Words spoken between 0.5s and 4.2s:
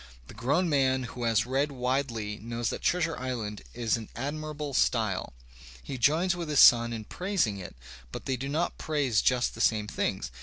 man who has read widely knows that "Treasure Island" is in